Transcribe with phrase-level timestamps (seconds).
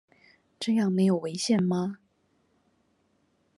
[0.59, 1.99] 這樣沒有違憲嗎？